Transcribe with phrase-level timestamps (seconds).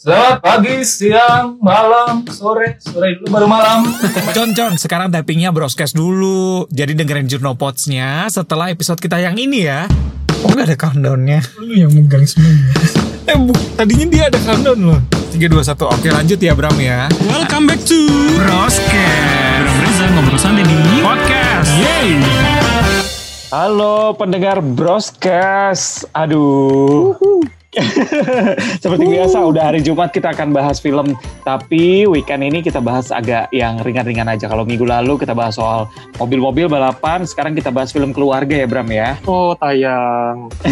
[0.00, 3.84] Selamat pagi, siang, malam, sore, sore dulu baru malam.
[4.32, 6.64] Con, Con, sekarang tappingnya broadcast dulu.
[6.72, 9.84] Jadi dengerin Jurnopods-nya setelah episode kita yang ini ya.
[10.40, 11.44] Oh gak ada countdownnya.
[11.60, 12.72] Lu yang megang semuanya.
[13.28, 15.00] eh bu, tadinya dia ada countdown loh.
[15.36, 15.92] 3, 2, 1.
[15.92, 17.04] Oke lanjut ya Bram ya.
[17.28, 18.00] Welcome back to
[18.40, 18.88] Broadcast.
[19.68, 21.68] Bram Reza ngobrol santai di Podcast.
[21.76, 22.08] Yeay
[23.52, 26.08] Halo pendengar Broscast.
[26.16, 27.59] Aduh.
[28.82, 31.14] Seperti biasa udah hari Jumat kita akan bahas film
[31.46, 34.50] Tapi weekend ini kita bahas agak yang ringan-ringan aja.
[34.50, 35.86] Kalau minggu lalu kita bahas soal
[36.18, 39.16] mobil-mobil balapan Sekarang kita bahas film keluarga ya Bram ya.
[39.30, 40.50] Oh tayang.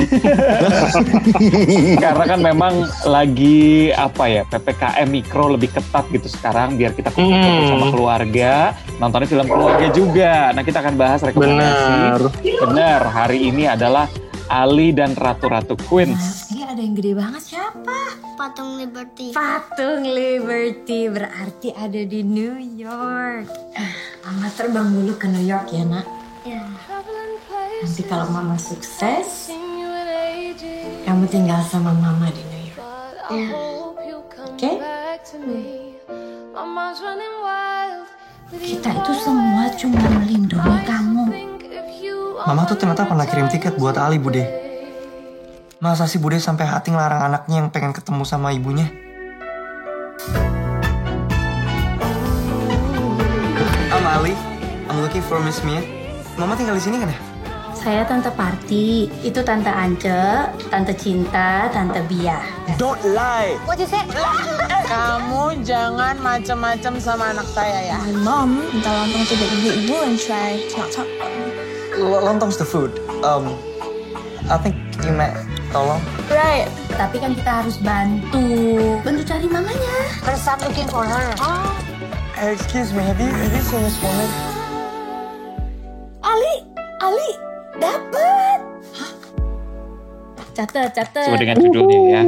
[2.02, 2.74] Karena kan memang
[3.06, 7.70] lagi apa ya PPKM Mikro lebih ketat gitu sekarang Biar kita kumpul Hmm.
[7.70, 8.74] sama keluarga.
[8.98, 10.50] Nontonnya film keluarga juga.
[10.50, 11.86] Nah kita akan bahas rekomendasi.
[11.86, 12.20] Benar.
[12.66, 14.10] Benar, hari ini adalah
[14.48, 16.47] Ali dan Ratu-Ratu Queens.
[16.68, 17.96] Ada yang gede banget siapa?
[18.36, 19.32] Patung Liberty.
[19.32, 23.48] Patung Liberty berarti ada di New York.
[24.20, 26.04] Mama terbang dulu ke New York ya nak.
[26.44, 26.68] Ya.
[27.80, 29.48] Nanti kalau Mama sukses,
[31.08, 33.96] kamu tinggal sama Mama di New York.
[34.52, 34.76] Oke?
[38.60, 41.24] Kita itu semua cuma melindungi kamu.
[42.44, 44.67] Mama tuh ternyata pernah kirim tiket buat Ali Bude.
[45.78, 48.90] Masa sih Bude sampai hati ngelarang anaknya yang pengen ketemu sama ibunya?
[53.94, 54.34] I'm Ali.
[54.90, 55.78] I'm looking for Miss Mia.
[56.34, 57.18] Mama tinggal di sini kan ya?
[57.78, 62.42] Saya Tante Parti, itu Tante Ance, Tante Cinta, Tante Bia.
[62.74, 63.54] Don't lie.
[64.82, 67.98] Kamu jangan macam-macam sama anak saya ya.
[68.18, 71.06] Mom, minta lontong to the ibu-ibu and try not talk.
[71.94, 72.98] L- Lontong's the food.
[73.22, 73.54] Um,
[74.50, 74.74] I think
[75.06, 75.38] you met
[75.70, 76.00] tolong.
[76.28, 76.68] Right.
[76.90, 78.42] Tapi kan kita harus bantu,
[79.06, 79.94] bantu cari mamanya.
[80.22, 81.30] First I'm looking for her.
[82.34, 84.28] Hey, excuse me, have you have you seen this woman?
[86.22, 86.54] Ali,
[86.98, 87.30] Ali,
[87.78, 88.58] dapet.
[90.54, 91.22] Catet, catet.
[91.22, 92.22] Sesuai dengan judulnya ya.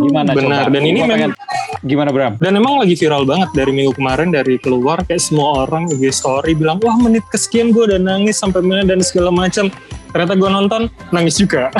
[0.00, 0.72] Gimana Benar, coba?
[0.72, 1.36] dan ini memang-
[1.84, 2.40] Gimana Bram?
[2.40, 6.56] Dan emang lagi viral banget dari minggu kemarin dari keluar kayak semua orang IG story
[6.56, 9.68] bilang wah menit kesekian gue udah nangis sampai mana dan segala macam.
[10.14, 11.74] Ternyata gue nonton nangis juga.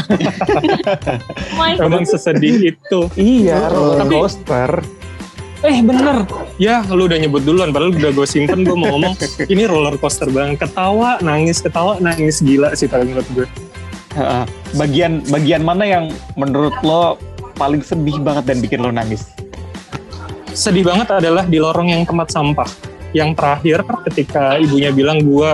[1.78, 3.00] Emang sesedih itu.
[3.14, 4.70] Iya, roller Tapi- coaster.
[5.64, 6.28] Eh bener,
[6.60, 9.16] ya lu udah nyebut duluan padahal udah gue simpen gue mau ngomong
[9.54, 10.60] ini roller coaster banget.
[10.66, 13.46] Ketawa, nangis, ketawa, nangis gila sih kalau menurut gue.
[14.12, 14.44] Heeh.
[14.76, 16.04] bagian bagian mana yang
[16.36, 17.18] menurut lo
[17.56, 19.30] paling sedih banget dan bikin lo nangis?
[20.54, 22.68] sedih banget adalah di lorong yang tempat sampah.
[23.10, 23.78] Yang terakhir
[24.10, 25.50] ketika ibunya bilang gue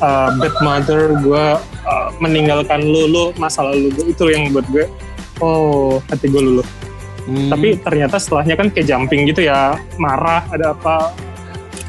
[0.00, 1.44] uh, bad mother, gue
[1.86, 4.86] uh, meninggalkan lu, lu masa lalu gue itu yang buat gue
[5.42, 6.68] oh hati gue luluh.
[7.24, 11.16] Hmm, Tapi ternyata setelahnya kan kayak jumping gitu ya, marah ada apa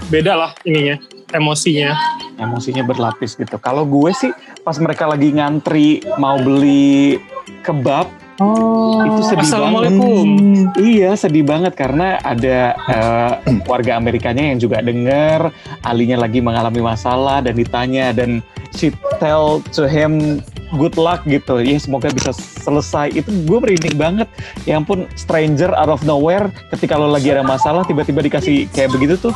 [0.07, 0.95] beda lah ininya
[1.35, 1.91] emosinya.
[2.35, 3.55] emosinya berlapis gitu.
[3.59, 4.31] Kalau gue sih
[4.63, 7.19] pas mereka lagi ngantri mau beli
[7.63, 10.03] kebab Oh, itu sedih Assalamualaikum.
[10.03, 10.67] banget.
[10.75, 13.31] Iya sedih banget karena ada eh,
[13.63, 18.43] warga Amerikanya yang juga denger Alinya lagi mengalami masalah dan ditanya dan
[18.75, 20.43] she tell to him
[20.75, 21.63] good luck gitu.
[21.63, 23.15] Ya semoga bisa selesai.
[23.15, 24.27] Itu gue merinding banget.
[24.67, 29.15] Ya ampun stranger out of nowhere ketika lo lagi ada masalah tiba-tiba dikasih kayak begitu
[29.21, 29.33] tuh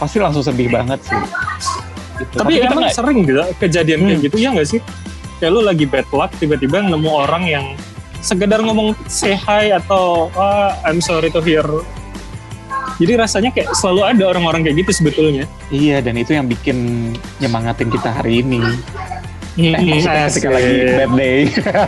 [0.00, 1.20] pasti langsung sedih banget sih.
[2.16, 2.32] Gitu.
[2.34, 4.24] Tapi, kita emang nggak- sering gitu kejadian kayak Hmm.
[4.24, 4.80] gitu ya nggak sih?
[5.36, 7.66] Kayak lu lagi bad luck tiba-tiba nemu orang yang
[8.20, 11.64] sekedar ngomong say hi atau ah, I'm sorry to hear.
[12.98, 15.46] Jadi rasanya kayak selalu ada orang-orang kayak gitu sebetulnya.
[15.70, 18.58] Iya dan itu yang bikin nyemangatin kita hari ini.
[19.58, 20.54] Eh, Hmm, maksudnya ketika asik.
[20.54, 21.38] lagi bad day.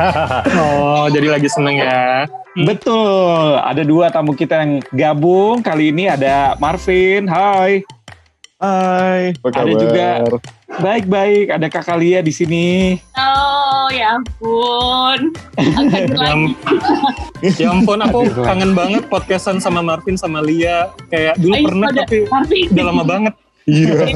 [0.59, 2.27] Oh, jadi lagi seneng ya.
[2.67, 5.63] Betul, ada dua tamu kita yang gabung.
[5.63, 7.87] Kali ini ada Marvin, hai.
[8.61, 9.81] Hai, apa Ada kabar?
[9.81, 10.07] juga
[10.77, 12.93] baik-baik, ada Kakak Lia di sini.
[13.17, 15.33] Oh ya ampun.
[15.57, 16.13] Agak
[17.57, 20.93] Ya, am- ampun, aku kangen banget podcastan sama Marvin sama Lia.
[21.09, 22.67] Kayak dulu Ayo, pernah tapi Marvin.
[22.69, 23.35] udah lama banget.
[23.65, 23.97] Iya.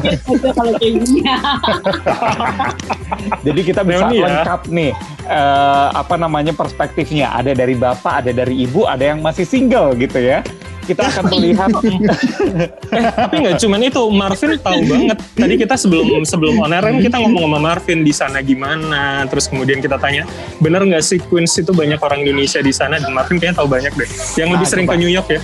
[3.45, 4.25] Jadi kita bisa Reuni ya.
[4.29, 4.93] lengkap nih,
[5.25, 7.33] eh, apa namanya perspektifnya.
[7.33, 10.45] Ada dari bapak, ada dari ibu, ada yang masih single gitu ya.
[10.85, 11.71] Kita akan melihat
[12.95, 15.19] Eh, tapi nggak cuman itu, Marvin tahu banget.
[15.35, 19.51] Tadi kita sebelum sebelum on air kan kita ngomong sama Marvin di sana gimana, terus
[19.51, 20.23] kemudian kita tanya,
[20.59, 23.93] bener nggak sih Queens itu banyak orang Indonesia di sana dan Marvin kayaknya tahu banyak
[23.93, 24.09] deh.
[24.37, 24.95] Yang lebih Ah, sering coba.
[24.95, 25.41] ke New York ya.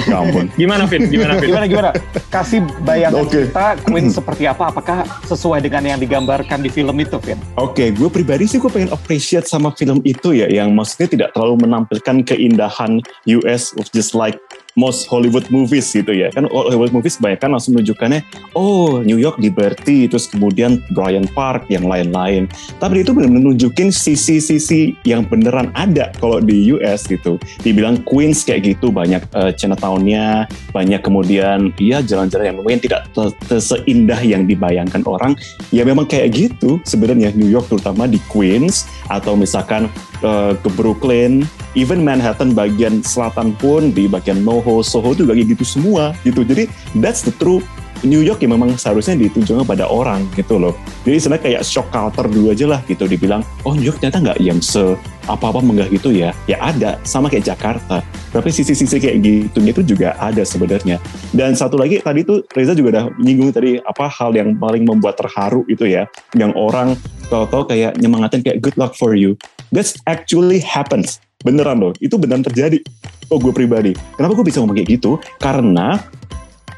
[0.00, 0.48] Ya ampun.
[0.56, 1.12] Gimana Vin?
[1.12, 1.52] Gimana Vin?
[1.52, 1.90] Gimana gimana?
[2.32, 3.52] Kasih bayangan Oke.
[3.52, 4.72] kita Queen seperti apa?
[4.72, 7.36] Apakah sesuai dengan yang digambarkan di film itu, Vin?
[7.60, 11.68] Oke, gue pribadi sih gue pengen appreciate sama film itu ya, yang maksudnya tidak terlalu
[11.68, 14.40] menampilkan keindahan US of just like
[14.78, 16.30] most Hollywood movies gitu ya.
[16.30, 18.20] Kan Hollywood movies kebanyakan langsung menunjukkannya,
[18.54, 22.46] oh New York Liberty, terus kemudian Bryant Park, yang lain-lain.
[22.78, 23.56] Tapi itu benar-benar
[23.90, 27.38] sisi-sisi yang beneran ada kalau di US gitu.
[27.62, 33.06] Dibilang Queens kayak gitu, banyak uh, Chinatown-nya, banyak kemudian ya jalan-jalan yang mungkin tidak
[33.46, 35.34] seindah yang dibayangkan orang.
[35.74, 39.90] Ya memang kayak gitu sebenarnya New York terutama di Queens atau misalkan
[40.22, 41.44] uh, ke Brooklyn,
[41.76, 46.42] even Manhattan bagian selatan pun di bagian NoHo, Soho itu kayak gitu semua gitu.
[46.46, 47.60] Jadi that's the true
[48.00, 50.72] New York yang memang seharusnya ditunjukkan pada orang gitu loh.
[51.04, 54.38] Jadi sebenarnya kayak shock culture dulu aja lah gitu dibilang, oh New York ternyata nggak
[54.40, 54.96] yang se
[55.28, 56.32] apa-apa menggah gitu ya.
[56.48, 58.00] Ya ada, sama kayak Jakarta.
[58.32, 60.96] Tapi sisi-sisi kayak gitu itu juga ada sebenarnya.
[61.36, 65.20] Dan satu lagi tadi tuh Reza juga udah nyinggung tadi apa hal yang paling membuat
[65.20, 66.96] terharu itu ya, yang orang
[67.28, 69.36] tahu-tahu kayak nyemangatin kayak good luck for you.
[69.70, 71.22] That's actually happens.
[71.40, 72.82] Beneran loh, itu beneran terjadi.
[73.30, 73.96] Oh gue pribadi.
[74.18, 75.16] Kenapa gue bisa ngomong kayak gitu?
[75.38, 76.02] Karena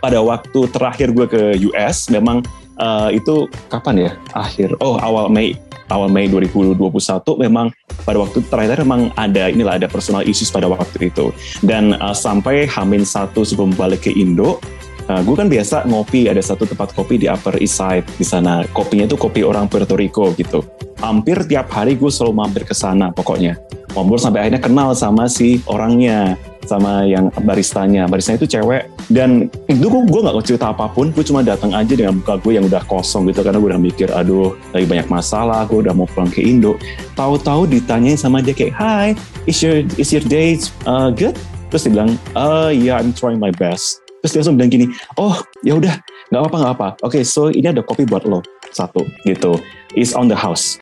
[0.03, 1.43] pada waktu terakhir gue ke
[1.73, 2.43] US memang
[2.83, 5.55] uh, itu kapan ya akhir oh awal Mei
[5.95, 6.75] awal Mei 2021
[7.39, 7.71] memang
[8.03, 11.31] pada waktu terakhir memang ada inilah ada personal issues pada waktu itu
[11.63, 14.59] dan uh, sampai Hamin satu sebelum balik ke Indo
[15.09, 18.63] uh, gue kan biasa ngopi ada satu tempat kopi di Upper East Side di sana.
[18.71, 20.63] Kopinya tuh kopi orang Puerto Rico gitu.
[21.03, 23.59] Hampir tiap hari gue selalu mampir ke sana pokoknya.
[23.93, 28.07] Ngobrol sampai akhirnya kenal sama si orangnya sama yang baristanya.
[28.07, 31.11] Baristanya itu cewek dan itu gue gue nggak cerita apa pun.
[31.11, 34.09] Gue cuma datang aja dengan muka gue yang udah kosong gitu karena gue udah mikir
[34.15, 36.79] aduh lagi banyak masalah gue udah mau pulang ke Indo.
[37.19, 39.07] Tahu-tahu ditanyain sama dia kayak hi
[39.51, 40.57] is your is your day
[40.87, 41.35] uh, good?
[41.69, 44.87] Terus dia bilang uh yeah I'm trying my best terus dia langsung bilang gini
[45.19, 45.35] oh
[45.67, 45.99] ya udah
[46.31, 48.41] nggak apa nggak apa oke so ini ada kopi buat lo.
[48.73, 49.61] Satu gitu.
[49.93, 50.81] Is on the house.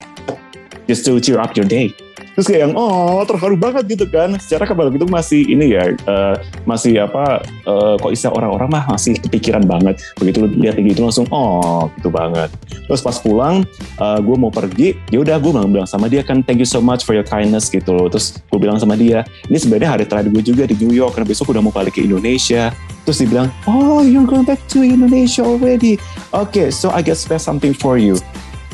[0.86, 1.90] Just to cheer up your day
[2.34, 4.36] terus kayak yang oh terharu banget gitu kan.
[4.38, 6.34] Secara kan itu masih ini ya uh,
[6.64, 10.00] masih apa uh, kok istilah orang-orang mah masih kepikiran banget.
[10.18, 12.50] Begitu lihat gitu langsung oh gitu banget.
[12.88, 13.62] Terus pas pulang
[13.98, 17.06] uh, gue mau pergi ya udah gue bilang, sama dia kan thank you so much
[17.06, 18.06] for your kindness gitu loh.
[18.10, 21.28] Terus gue bilang sama dia ini sebenarnya hari terakhir gue juga di New York karena
[21.28, 22.74] besok udah mau balik ke Indonesia.
[23.08, 25.96] Terus dia bilang oh you're going back to Indonesia already.
[26.30, 28.18] Okay so I guess there's something for you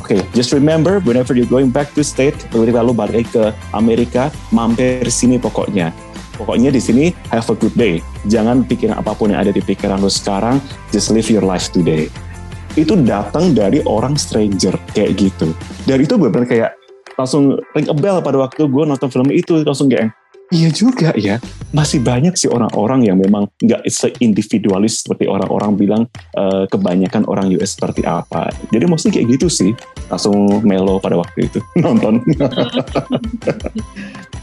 [0.06, 4.30] Oke, okay, just remember whenever you're going back to state, ketika lu balik ke Amerika,
[4.54, 5.90] mampir sini pokoknya.
[6.38, 7.98] Pokoknya di sini have a good day.
[8.30, 10.62] Jangan pikirin apa pun yang ada di pikiran lu sekarang,
[10.94, 12.06] just live your life today.
[12.78, 15.50] Itu datang dari orang stranger kayak gitu.
[15.90, 16.70] Dan itu benar-benar kayak
[17.18, 20.14] langsung ring a bell pada waktu gue nonton film itu langsung kayak
[20.54, 21.42] Iya juga ya,
[21.74, 26.02] masih banyak sih orang-orang yang memang nggak seindividualis seperti orang-orang bilang
[26.38, 28.54] uh, kebanyakan orang US seperti apa.
[28.70, 29.74] Jadi maksudnya kayak gitu sih,
[30.06, 32.22] langsung melo pada waktu itu nonton.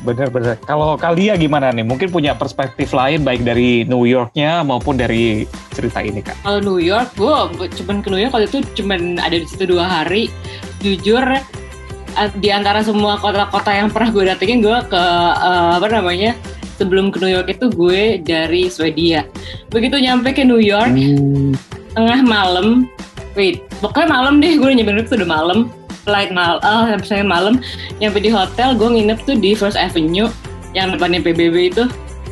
[0.03, 0.59] Bener-bener.
[0.67, 1.87] Kalau Kalia gimana nih?
[1.87, 6.35] Mungkin punya perspektif lain baik dari New Yorknya maupun dari cerita ini kak.
[6.43, 7.31] Kalau New York, gue
[7.79, 10.27] cuman ke New York waktu itu cuman ada di situ dua hari.
[10.83, 11.23] Jujur
[12.37, 15.03] di antara semua kota-kota yang pernah gue datengin gue ke
[15.39, 16.37] uh, apa namanya
[16.77, 19.25] sebelum ke New York itu gue dari Swedia.
[19.69, 21.53] Begitu nyampe ke New York hmm.
[21.93, 22.89] tengah malam
[23.33, 25.59] wait pokoknya malam deh gue nyampe New York tuh udah malam
[26.03, 27.61] flight mal ah uh, saya malam
[27.97, 30.29] nyampe di hotel gue nginep tuh di First Avenue
[30.73, 31.85] yang depannya PBB itu.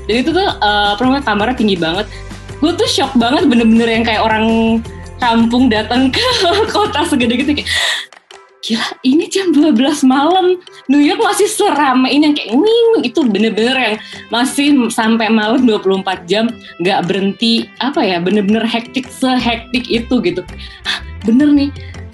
[0.09, 2.09] Jadi itu tuh uh, apa kamarnya tinggi banget.
[2.57, 4.45] Gue tuh shock banget bener-bener yang kayak orang
[5.21, 6.21] kampung datang ke
[6.73, 7.69] kota segede gitu kayak
[8.61, 10.61] gila ini jam 12 malam.
[10.85, 13.95] New York masih seramai ini yang kayak wing itu bener-bener yang
[14.29, 16.45] masih sampai malam 24 jam
[16.79, 20.41] nggak berhenti apa ya bener-bener hektik sehektik itu gitu.
[20.85, 21.69] Hah, bener nih.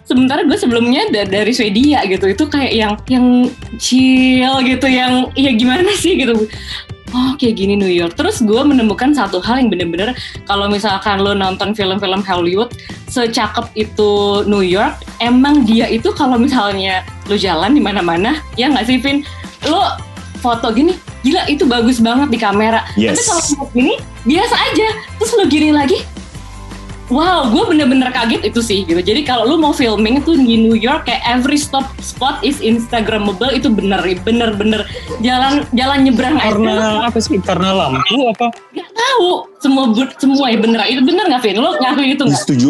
[0.07, 2.31] Sementara gue sebelumnya dari Swedia gitu.
[2.31, 3.27] Itu kayak yang yang
[3.75, 4.87] chill gitu.
[4.87, 6.47] Yang ya gimana sih gitu
[7.13, 8.15] oh kayak gini New York.
[8.17, 10.11] Terus gue menemukan satu hal yang bener-bener
[10.47, 12.73] kalau misalkan lo nonton film-film Hollywood,
[13.07, 18.87] secakep itu New York, emang dia itu kalau misalnya lo jalan di mana-mana, ya nggak
[18.87, 19.23] sih Vin?
[19.67, 19.83] Lo
[20.37, 20.93] foto gini,
[21.25, 22.85] gila itu bagus banget di kamera.
[22.95, 23.17] Yes.
[23.17, 23.93] Tapi kalau gini
[24.27, 24.87] biasa aja.
[25.17, 25.97] Terus lo gini lagi,
[27.07, 28.99] Wow, gue bener-bener kaget itu sih gitu.
[28.99, 33.47] Jadi kalau lu mau filming tuh di New York kayak every stop spot is Instagramable
[33.55, 34.83] itu bener bener-bener
[35.23, 37.07] jalan jalan nyebrang karena aja.
[37.07, 37.39] apa sih?
[37.39, 38.51] Karena lampu apa?
[38.75, 39.47] Gak tahu.
[39.63, 39.87] Semua
[40.19, 40.83] semua ya bener.
[40.91, 41.55] Itu bener nggak Vin?
[41.63, 42.41] Lo ngaku itu nggak?
[42.43, 42.69] Setuju,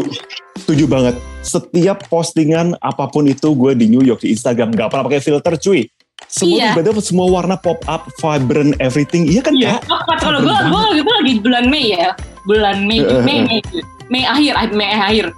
[0.61, 1.15] setuju banget.
[1.41, 5.57] Setiap postingan apa pun itu gue di New York di Instagram gak pernah pakai filter
[5.57, 5.81] cuy.
[6.27, 6.69] Semua Iya.
[6.77, 9.25] tiba-tiba semua warna pop up, vibrant, everything.
[9.25, 9.79] Iya kan Iya.
[9.79, 9.89] Kak?
[9.89, 10.55] Oh, kalau gue,
[11.01, 12.11] gue lagi bulan Mei ya,
[12.43, 13.59] bulan Mei, Heeh, Mei, Mei,
[14.07, 15.33] Mei akhir, Mei akhir.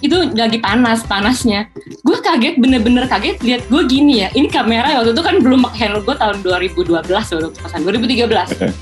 [0.00, 1.68] Itu lagi panas, panasnya.
[2.00, 4.28] Gue kaget, bener-bener kaget lihat gue gini ya.
[4.32, 8.72] Ini kamera waktu itu kan belum pakai handle gue tahun 2012 waktu itu pasan 2013.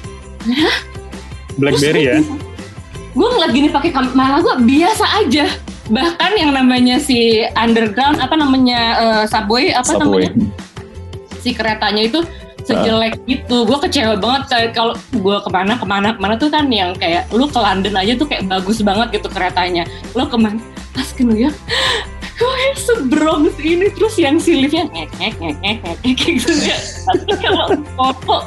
[1.59, 2.23] Blackberry ya.
[3.19, 5.47] gue ngeliat gini pakai kamera gue biasa aja.
[5.91, 10.31] Bahkan yang namanya si underground apa namanya eh, subway apa Subway.
[10.31, 10.55] namanya
[11.39, 12.21] si keretanya itu
[12.69, 13.65] sejelek gitu.
[13.65, 17.25] Gue kecewa banget kalau gue ke mana ke mana ke mana tuh kan yang kayak
[17.33, 19.89] lu ke London aja tuh kayak bagus banget gitu keretanya.
[20.13, 20.61] Lo ke mana?
[20.93, 21.57] Pas ke New York
[22.39, 23.91] gue sebrongs ini?
[23.91, 26.53] Terus yang si liftnya ngek ngek ngek ngek ngek ngek gitu
[27.09, 27.67] tapi kalau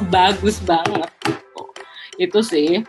[0.08, 1.10] bagus banget.
[2.16, 2.80] Itu sih.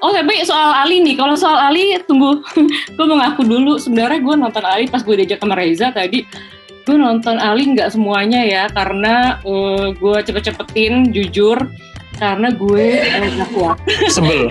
[0.00, 2.40] Oh tapi soal Ali nih, kalau soal Ali tunggu,
[2.96, 3.76] gue mau ngaku dulu.
[3.76, 6.24] Sebenarnya gue nonton Ali pas gue diajak sama Reza tadi,
[6.84, 11.58] gue nonton Ali nggak semuanya ya, karena eh, gue cepet-cepetin, jujur,
[12.20, 13.78] karena gue eh, nggak kuat.
[14.12, 14.48] Sebel.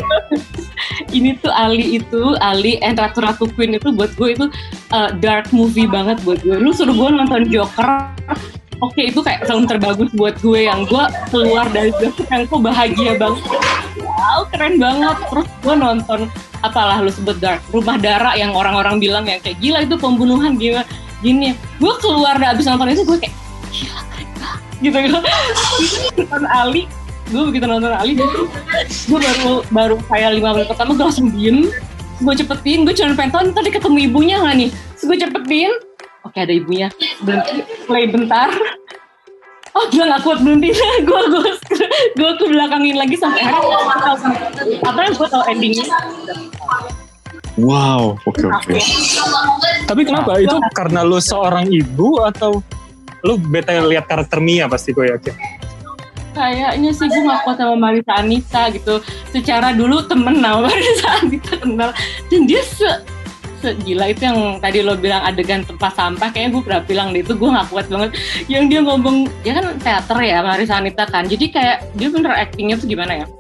[1.18, 4.46] Ini tuh Ali itu, Ali and Ratu Ratu Queen itu buat gue itu
[4.94, 6.58] eh, dark movie banget buat gue.
[6.58, 8.10] Lu suruh gue nonton Joker,
[8.82, 13.12] oke itu kayak film terbagus buat gue yang gue keluar dari bioskop yang gue bahagia
[13.18, 13.44] banget.
[14.02, 15.18] Wow, keren banget.
[15.30, 16.20] Terus gue nonton
[16.66, 20.84] apalah lu sebut dark, Rumah Dara yang orang-orang bilang yang kayak gila itu pembunuhan gila
[21.20, 21.56] gini.
[21.78, 23.36] Gue keluar dari abis nonton itu gue kayak
[23.70, 24.30] gila keren
[24.80, 25.20] gitu gitu.
[26.24, 26.84] nonton Ali,
[27.30, 31.68] gue begitu nonton Ali, gue baru baru kayak lima menit pertama gue langsung diem,
[32.24, 35.72] gue cepetin, gue cuma pengen nih tadi ketemu ibunya nggak nih, Terus gue cepetin,
[36.24, 36.88] oke ada ibunya,
[37.22, 38.50] berhenti, play bentar,
[39.76, 40.72] oh gila gak kuat berhenti,
[41.08, 41.52] gue gue
[42.16, 43.80] gue ke belakangin lagi sampai akhirnya
[44.88, 45.86] apa yang gue tau endingnya
[47.60, 48.78] Wow, oke oke.
[49.84, 50.40] Tapi kenapa?
[50.40, 52.64] Itu karena lu seorang ibu atau
[53.26, 55.36] lu bete lihat karakter Mia pasti gue yakin.
[56.30, 59.04] kayaknya sih gue gak kuat sama Marisa Anita gitu.
[59.34, 61.92] Secara dulu temen sama Marisa Anita kenal.
[62.32, 62.88] Dan dia se
[63.60, 67.36] segila itu yang tadi lo bilang adegan tempat sampah kayaknya gue pernah bilang deh itu
[67.36, 68.16] gue gak kuat banget.
[68.48, 71.28] Yang dia ngomong dia kan teater ya Marisa Anita kan.
[71.28, 73.39] Jadi kayak dia bener actingnya tuh gimana ya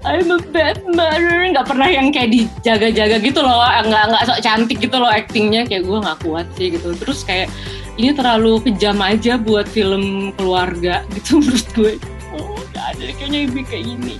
[0.00, 1.44] I'm a bad mother.
[1.52, 3.60] Nggak pernah yang kayak dijaga-jaga gitu loh.
[3.60, 5.68] Nggak nggak sok cantik gitu loh actingnya.
[5.68, 6.96] Kayak gue nggak kuat sih gitu.
[6.96, 7.52] Terus kayak
[8.00, 11.92] ini terlalu kejam aja buat film keluarga gitu menurut gue.
[12.32, 14.16] Oh gak ada kayaknya ibu kayak gini.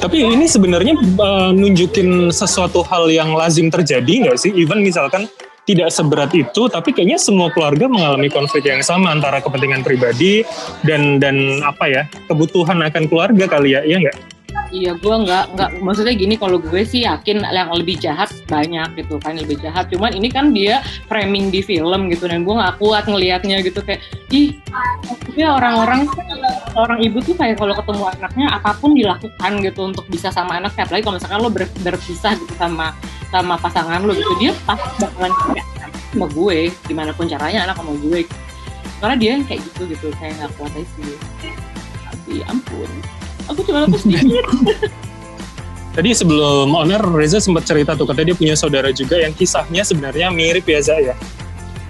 [0.00, 4.52] Tapi ini sebenarnya uh, nunjukin sesuatu hal yang lazim terjadi nggak sih?
[4.52, 5.28] Even misalkan
[5.70, 10.42] tidak seberat itu, tapi kayaknya semua keluarga mengalami konflik yang sama antara kepentingan pribadi
[10.82, 14.40] dan dan apa ya kebutuhan akan keluarga kali ya, iya nggak?
[14.70, 19.18] Iya, gue nggak nggak maksudnya gini kalau gue sih yakin yang lebih jahat banyak gitu
[19.18, 19.90] kan lebih jahat.
[19.90, 20.78] Cuman ini kan dia
[21.10, 23.98] framing di film gitu dan gue nggak kuat ngelihatnya gitu kayak
[24.30, 24.54] ih
[25.02, 26.06] maksudnya orang-orang
[26.78, 30.78] orang ibu tuh kayak kalau ketemu anaknya apa pun dilakukan gitu untuk bisa sama anak
[30.78, 32.94] apalagi kalau misalkan lo ber- berpisah gitu sama
[33.30, 35.66] sama pasangan lo gitu dia pasti bakalan kayak
[36.10, 36.58] sama gue
[36.90, 38.20] gimana pun caranya anak sama gue
[39.00, 41.14] karena dia yang kayak gitu gitu kayak nggak kuat aja sih
[42.10, 42.90] tapi ampun
[43.46, 44.44] aku cuma lepas sedikit
[45.90, 50.30] Tadi sebelum air, Reza sempat cerita tuh katanya dia punya saudara juga yang kisahnya sebenarnya
[50.30, 51.18] mirip ya Za ya.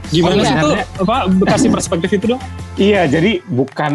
[0.08, 0.64] Gimana Oh, sih iya.
[0.64, 0.74] tuh?
[1.04, 2.40] Apa kasih perspektif itu dong?
[2.80, 3.94] Iya, jadi bukan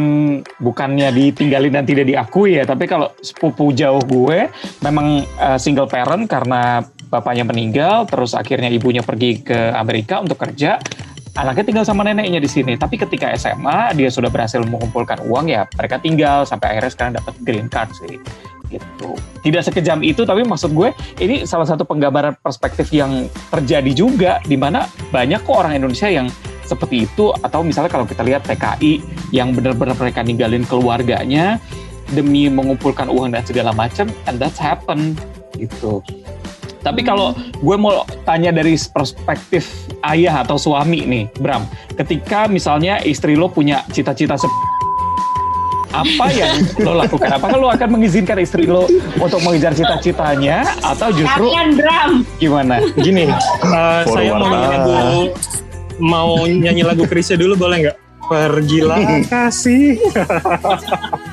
[0.62, 4.46] bukannya ditinggalin dan tidak diakui ya, tapi kalau sepupu jauh gue
[4.86, 6.86] memang uh, single parent karena
[7.20, 10.78] bapaknya meninggal, terus akhirnya ibunya pergi ke Amerika untuk kerja.
[11.36, 12.80] Anaknya tinggal sama neneknya di sini.
[12.80, 17.34] Tapi ketika SMA dia sudah berhasil mengumpulkan uang ya, mereka tinggal sampai akhirnya sekarang dapat
[17.44, 18.16] green card sih.
[18.72, 19.10] Gitu.
[19.44, 24.56] Tidak sekejam itu, tapi maksud gue ini salah satu penggambaran perspektif yang terjadi juga, di
[24.56, 26.32] mana banyak kok orang Indonesia yang
[26.66, 31.62] seperti itu atau misalnya kalau kita lihat TKI yang benar-benar mereka ninggalin keluarganya
[32.14, 35.14] demi mengumpulkan uang dan segala macam and that's happen
[35.58, 36.02] gitu.
[36.86, 37.34] Tapi kalau
[37.66, 41.66] gue mau tanya dari perspektif ayah atau suami nih, Bram,
[41.98, 44.62] ketika misalnya istri lo punya cita-cita se-
[45.96, 47.42] apa yang lo lakukan?
[47.42, 48.86] Apakah lo akan mengizinkan istri lo
[49.18, 52.76] untuk mengejar cita-citanya atau justru Jangan Bram gimana?
[53.00, 55.24] Gini, uh, saya mau nyanyi lagu
[55.96, 57.98] mau nyanyi lagu Krisya dulu boleh nggak?
[58.26, 59.98] Pergilah kasih.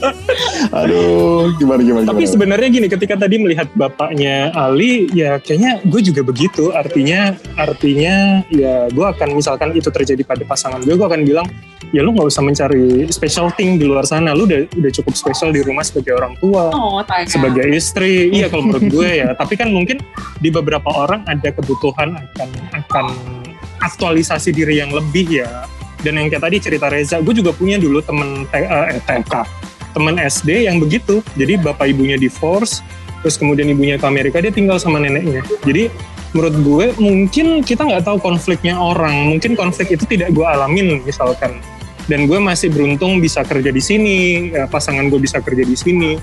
[0.80, 6.20] Aduh, gimana gimana Tapi sebenarnya gini, ketika tadi melihat bapaknya Ali, ya kayaknya gue juga
[6.26, 6.70] begitu.
[6.72, 11.46] Artinya, artinya ya gue akan misalkan itu terjadi pada pasangan gue, gue akan bilang,
[11.90, 14.36] ya lu nggak usah mencari special thing di luar sana.
[14.36, 18.28] Lu udah udah cukup spesial di rumah sebagai orang tua, oh tanya sebagai istri.
[18.32, 19.28] Iya kalau menurut gue ya.
[19.40, 20.00] Tapi kan mungkin
[20.40, 23.06] di beberapa orang ada kebutuhan akan akan
[23.80, 25.68] aktualisasi diri yang lebih ya
[26.00, 29.34] dan yang kayak tadi cerita Reza gue juga punya dulu temen T- eh, TK
[29.96, 31.24] temen SD yang begitu.
[31.40, 32.84] Jadi bapak ibunya divorce
[33.24, 35.40] terus kemudian ibunya ke Amerika dia tinggal sama neneknya.
[35.64, 35.88] Jadi
[36.36, 39.32] menurut gue mungkin kita nggak tahu konfliknya orang.
[39.32, 41.58] Mungkin konflik itu tidak gue alamin misalkan.
[42.06, 44.16] Dan gue masih beruntung bisa kerja di sini
[44.54, 46.14] ya, pasangan gue bisa kerja di sini.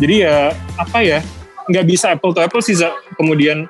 [0.00, 1.22] Jadi ya apa ya
[1.70, 2.74] nggak bisa apple to apple sih
[3.14, 3.68] kemudian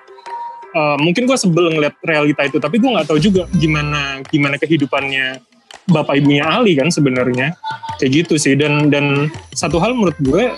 [0.72, 2.56] uh, mungkin gue sebel ngeliat realita itu.
[2.56, 5.42] Tapi gue nggak tahu juga gimana gimana kehidupannya
[5.90, 7.54] bapak ibunya Ali kan sebenarnya.
[7.98, 8.54] Kayak gitu sih.
[8.56, 10.54] Dan dan satu hal menurut gue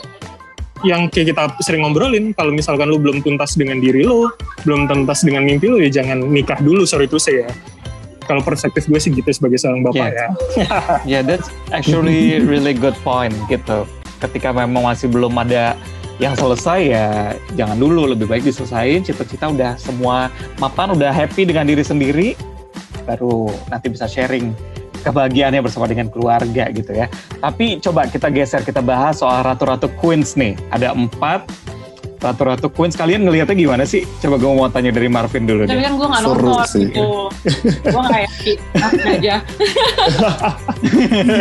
[0.82, 4.26] yang kayak kita sering ngobrolin kalau misalkan lu belum tuntas dengan diri lu
[4.66, 6.84] belum tuntas dengan mimpi lu ya jangan nikah dulu.
[6.84, 7.48] Sorry itu saya
[8.26, 10.12] kalau perspektif gue sih gitu sebagai seorang bapak Yeah.
[10.12, 10.28] ya.
[11.18, 13.86] Yeah, that's actually really good point gitu.
[14.22, 15.74] Ketika memang masih belum ada
[16.22, 17.06] yang selesai ya
[17.58, 18.06] jangan dulu.
[18.14, 20.30] Lebih baik diselesain cita-cita udah semua
[20.62, 22.38] mapan udah happy dengan diri sendiri
[23.02, 24.54] baru nanti bisa sharing
[25.02, 27.10] kebahagiaannya bersama dengan keluarga gitu ya.
[27.38, 30.54] Tapi coba kita geser kita bahas soal ratu-ratu queens nih.
[30.70, 31.44] Ada empat
[32.22, 32.94] ratu-ratu queens.
[32.94, 34.06] Kalian ngelihatnya gimana sih?
[34.22, 35.82] Coba gue mau tanya dari Marvin dulu Tapi deh.
[35.82, 36.86] kan gue gak Seru nonton sih.
[36.86, 37.06] gitu.
[37.82, 38.58] gue gak yakin.
[39.02, 39.36] Aja.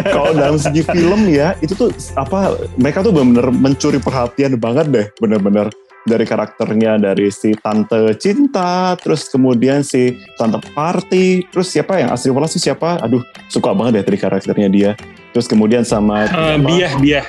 [0.14, 5.06] Kalau dalam segi film ya, itu tuh apa mereka tuh benar-benar mencuri perhatian banget deh,
[5.22, 5.70] bener-bener
[6.08, 12.34] dari karakternya dari si tante cinta, terus kemudian si tante party, terus siapa yang asli
[12.34, 13.02] Wallace siapa?
[13.06, 14.92] Aduh, suka banget deh dari karakternya dia.
[15.32, 16.60] Terus kemudian sama apa?
[16.60, 17.26] biah biah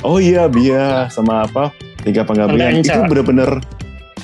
[0.00, 1.68] Oh iya, Bia sama apa?
[2.00, 3.60] Tiga penggambaran Tante itu bener-bener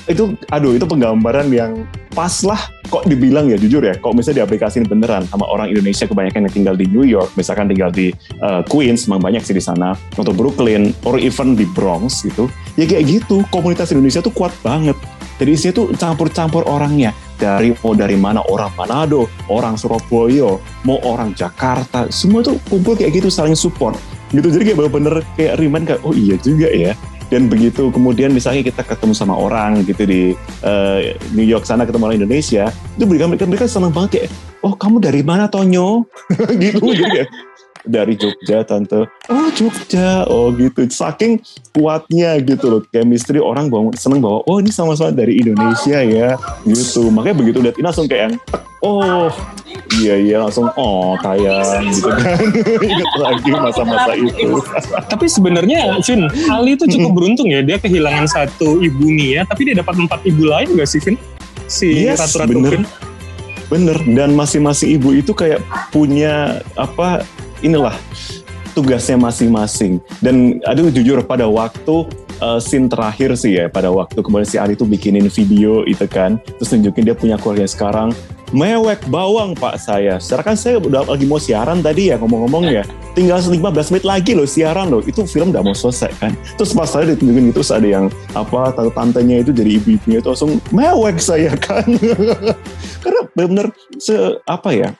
[0.07, 1.83] itu aduh itu penggambaran yang
[2.15, 2.59] pas lah.
[2.87, 6.75] Kok dibilang ya jujur ya kok misalnya diaplikasiin beneran sama orang Indonesia kebanyakan yang tinggal
[6.79, 10.95] di New York misalkan tinggal di uh, Queens memang banyak sih di sana atau Brooklyn
[11.03, 12.47] or even di Bronx gitu.
[12.79, 14.95] Ya kayak gitu komunitas Indonesia tuh kuat banget.
[15.37, 17.13] Jadi isinya tuh campur-campur orangnya.
[17.37, 23.19] Dari mau dari mana orang Manado orang Surabaya mau orang Jakarta semua tuh kumpul kayak
[23.19, 23.93] gitu saling support.
[24.31, 28.63] Gitu jadi kayak bener-bener kayak remind kayak oh iya juga ya dan begitu kemudian misalnya
[28.63, 30.21] kita ketemu sama orang gitu di
[30.63, 34.29] eh, New York sana ketemu orang Indonesia itu mereka mereka, mereka senang banget kayak
[34.63, 36.07] oh kamu dari mana Tonyo?
[36.61, 37.29] Gitu jadi kayak
[37.87, 39.07] dari Jogja tante.
[39.31, 40.27] Oh Jogja.
[40.27, 40.85] Oh gitu.
[40.91, 41.39] Saking
[41.71, 46.35] kuatnya gitu loh chemistry orang bawa, seneng bahwa oh ini sama-sama dari Indonesia ya.
[46.67, 47.07] Gitu.
[47.09, 48.35] Makanya begitu lihat ini langsung kayak yang,
[48.83, 49.31] oh
[49.97, 50.37] iya iya.
[50.43, 52.37] Langsung oh tayang gitu kan.
[52.91, 54.59] Ingat lagi masa-masa itu.
[55.07, 59.75] Tapi sebenarnya Vin Ali itu cukup beruntung ya dia kehilangan satu ibu Mia tapi dia
[59.79, 61.15] dapat empat ibu lain gak sih Vin?
[61.67, 62.71] Si Yes, ratu-ratu bener.
[62.75, 62.83] Vin?
[63.67, 65.59] Bener, dan masing-masing ibu itu kayak
[65.91, 67.27] punya apa
[67.61, 67.95] inilah
[68.77, 69.97] tugasnya masing-masing.
[70.21, 72.05] Dan aduh jujur pada waktu
[72.45, 76.37] uh, scene terakhir sih ya, pada waktu kemudian si Ali tuh bikinin video itu kan,
[76.61, 78.13] terus nunjukin dia punya keluarga sekarang,
[78.53, 80.21] mewek bawang pak saya.
[80.21, 82.85] Sekarang kan saya udah lagi mau siaran tadi ya ngomong-ngomong ya,
[83.17, 83.57] tinggal 15
[83.97, 86.37] menit lagi loh siaran loh, itu film udah mau selesai kan.
[86.61, 88.05] Terus pas saya ditunjukin itu terus ada yang
[88.37, 91.89] apa tante-tantenya itu jadi ibu-ibunya itu langsung mewek saya kan.
[93.03, 93.67] Karena benar-benar
[93.97, 94.13] se
[94.45, 94.93] apa ya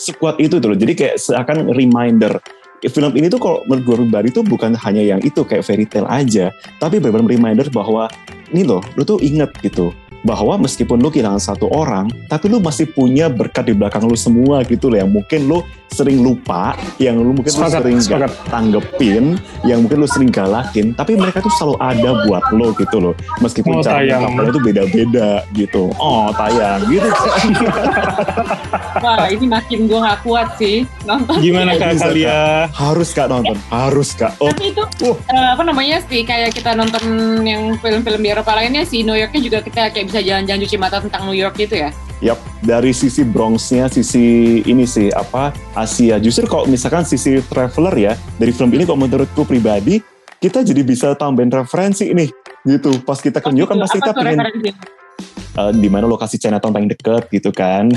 [0.00, 0.78] sekuat itu tuh loh.
[0.80, 2.40] Jadi kayak seakan reminder.
[2.80, 6.08] Film ini tuh kalau menurut gue pribadi tuh bukan hanya yang itu kayak fairy tale
[6.08, 6.48] aja,
[6.80, 8.08] tapi benar-benar reminder bahwa
[8.56, 12.88] ini loh, lu tuh inget gitu bahwa meskipun lu kehilangan satu orang, tapi lu masih
[12.92, 15.58] punya berkat di belakang lu semua gitu loh yang mungkin lu
[15.90, 18.30] sering lupa, yang lu mungkin lu sering sepakat.
[18.30, 19.24] gak tanggepin,
[19.66, 23.14] yang mungkin lu sering galakin, tapi mereka tuh selalu ada buat lo gitu loh.
[23.42, 24.04] Meskipun Oh, cara
[24.52, 25.88] tuh beda-beda gitu.
[25.96, 27.08] Oh tayang gitu.
[29.00, 31.40] Wah ini makin gue gak kuat sih nonton.
[31.40, 34.36] gimana kak Kalia harus kak nonton, harus kak.
[34.38, 34.84] Oh, Tapi itu
[35.32, 37.02] eh, apa namanya sih kayak kita nonton
[37.46, 40.98] yang film-film di Eropa lainnya sih New Yorknya juga kita kayak bisa jalan-jalan cuci mata
[40.98, 41.94] tentang New York gitu ya.
[42.20, 46.20] Yap, dari sisi Bronx-nya, sisi ini sih apa Asia.
[46.20, 50.04] Justru kalau misalkan sisi traveler ya dari film ini, kalau menurutku pribadi,
[50.36, 52.28] kita jadi bisa tambahin referensi nih,
[52.68, 53.00] gitu.
[53.06, 54.99] Pas kita ke New York kan pasti kita pengen referensi?
[55.68, 57.92] Eh, di mana lokasi Chinatown paling deket gitu kan.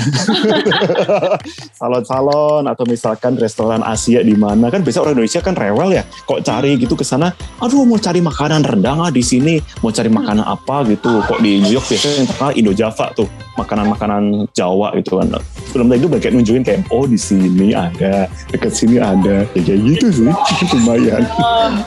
[1.80, 6.02] Salon-salon atau misalkan restoran Asia di mana kan biasa orang Indonesia kan rewel ya.
[6.28, 10.10] Kok cari gitu ke sana, aduh mau cari makanan rendang ah di sini, mau cari
[10.12, 11.24] makanan apa gitu.
[11.24, 15.28] Kok di New York biasanya yang terkenal Indo Java tuh, makanan-makanan Jawa gitu kan.
[15.72, 19.80] Film tadi itu kayak nunjukin kayak oh di sini ada, deket sini ada, ya kayak
[19.82, 20.30] gitu sih,
[20.76, 21.22] lumayan.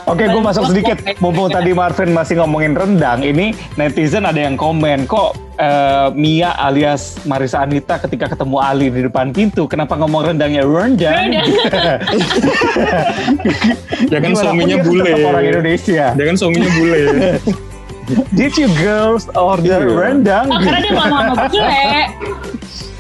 [0.10, 0.98] Oke, gue masuk sedikit.
[1.24, 7.18] Mumpung tadi Marvin masih ngomongin rendang, ini netizen ada yang komen kok eh, Mia alias
[7.26, 11.34] Marisa Anita ketika ketemu Ali di depan pintu, kenapa ngomong rendangnya rendang?
[14.14, 14.42] ya kan Gimana?
[14.42, 16.06] suaminya dia bule orang Indonesia.
[16.14, 17.02] dia kan suaminya bule
[18.40, 19.92] Did you girls order Iya.
[19.92, 20.48] rendang?
[20.48, 21.84] Oh, karena dia mama-mama bule.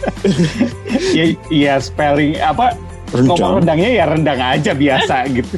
[1.15, 2.75] ya, ya spelling apa
[3.15, 5.55] ngomong rendangnya ya rendang aja biasa gitu.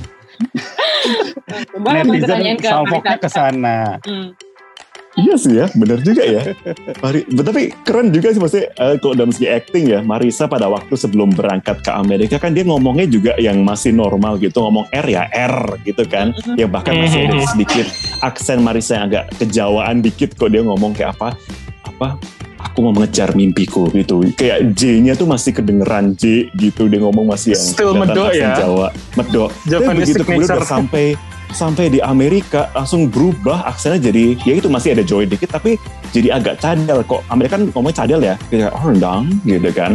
[1.82, 3.98] Netizen salvoknya ke sana.
[4.06, 4.38] Hmm.
[5.18, 6.54] Iya sih ya, benar juga ya.
[7.02, 10.94] Mari, tapi keren juga sih maksudnya uh, kalau dalam segi acting ya, Marisa pada waktu
[10.94, 15.26] sebelum berangkat ke Amerika kan dia ngomongnya juga yang masih normal gitu, ngomong R ya
[15.34, 17.90] R gitu kan, ya bahkan masih ada sedikit
[18.22, 21.34] aksen Marisa yang agak kejawaan dikit kok dia ngomong kayak apa,
[21.90, 22.22] apa
[22.60, 24.24] aku mau mengejar mimpiku gitu.
[24.36, 26.92] Kayak J-nya tuh masih kedengeran J gitu.
[26.92, 28.56] Dia ngomong masih yang Still medok aksen ya.
[28.56, 28.88] Jawa.
[29.16, 29.50] Medok.
[29.64, 31.06] Tapi begitu kemudian udah sampai
[31.50, 35.82] sampai di Amerika langsung berubah aksennya jadi ya itu masih ada joy dikit tapi
[36.14, 37.22] jadi agak cadel kok.
[37.30, 39.92] Amerika kan ngomongnya cadel ya kayak oh, rendang gitu kan.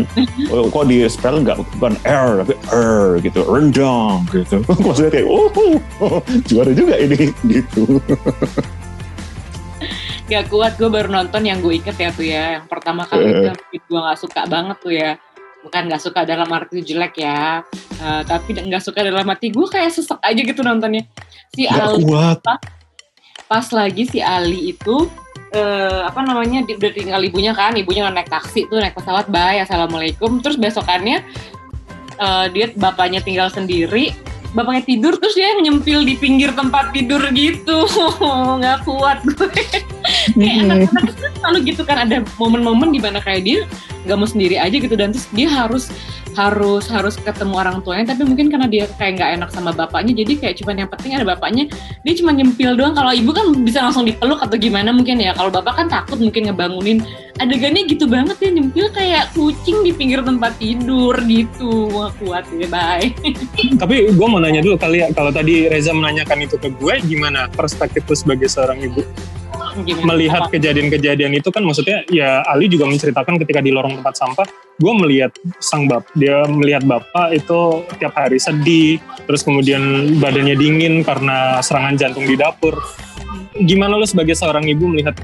[0.50, 4.62] Oh, kok di spell nggak bukan R tapi R gitu rendang gitu.
[4.86, 5.48] Maksudnya kayak oh,
[6.02, 8.02] oh, juara juga ini gitu.
[10.24, 12.44] Gak kuat gue baru nonton yang gue inget ya tuh ya.
[12.58, 15.10] Yang pertama kali itu yang bikin gue gak suka banget tuh ya
[15.64, 17.64] bukan gak suka dalam arti jelek ya.
[18.04, 21.08] Eh, tapi nggak suka dalam arti gue kayak sesek aja gitu nontonnya.
[21.56, 22.38] Si Nggak Ali kuat.
[22.44, 22.60] pas,
[23.48, 25.08] pas lagi si Ali itu
[25.56, 29.62] eh, apa namanya dia udah tinggal ibunya kan ibunya naik taksi tuh naik pesawat bye
[29.64, 30.44] assalamualaikum.
[30.44, 31.24] Terus besokannya
[32.20, 34.12] eh, dia bapaknya tinggal sendiri
[34.54, 37.84] bapaknya tidur terus dia nyempil di pinggir tempat tidur gitu.
[38.62, 39.48] Nggak kuat gue.
[40.34, 43.60] Kayak anak-anak kan selalu gitu kan ada momen-momen di mana kayak dia
[44.04, 45.88] nggak mau sendiri aja gitu dan terus dia harus
[46.34, 50.32] harus harus ketemu orang tuanya tapi mungkin karena dia kayak nggak enak sama bapaknya jadi
[50.36, 51.64] kayak cuman yang penting ada bapaknya.
[52.02, 52.92] Dia cuma nyempil doang.
[52.92, 55.32] Kalau ibu kan bisa langsung dipeluk atau gimana mungkin ya.
[55.32, 57.00] Kalau bapak kan takut mungkin ngebangunin.
[57.42, 61.88] Adegannya gitu banget ya nyempil kayak kucing di pinggir tempat tidur gitu.
[61.90, 63.08] Wah kuat ya bye.
[63.80, 67.48] Tapi gue mau nanya dulu kali ya, kalau tadi Reza menanyakan itu ke gue, gimana
[67.48, 69.00] perspektif lu sebagai seorang ibu?
[69.82, 70.14] Gimana?
[70.14, 74.46] Melihat kejadian-kejadian itu kan maksudnya ya Ali juga menceritakan ketika di lorong tempat sampah,
[74.78, 81.02] gue melihat sang bap, dia melihat bapak itu tiap hari sedih, terus kemudian badannya dingin
[81.02, 82.78] karena serangan jantung di dapur.
[83.54, 85.18] Gimana lu sebagai seorang ibu melihat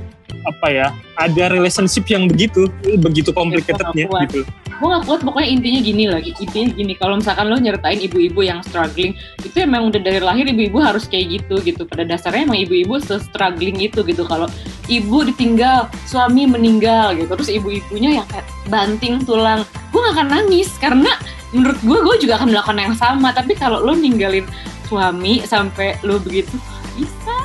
[0.48, 0.87] apa ya,
[1.20, 4.44] ada relationship yang begitu, begitu complicatednya gitu.
[4.81, 8.64] gue gak kuat pokoknya intinya gini lagi intinya gini kalau misalkan lo nyertain ibu-ibu yang
[8.64, 9.12] struggling
[9.44, 11.85] itu emang udah dari lahir ibu-ibu harus kayak gitu gitu.
[11.85, 14.48] Pada dasarnya emang ibu-ibu se-struggling itu gitu kalau
[14.88, 19.68] ibu ditinggal suami meninggal gitu terus ibu-ibunya yang kayak banting tulang.
[19.92, 21.12] Gue gak akan nangis karena
[21.53, 23.37] menurut gue gue juga akan melakukan yang sama.
[23.37, 24.48] Tapi kalau lo ninggalin
[24.88, 26.57] suami sampai lo begitu
[26.96, 27.39] bisa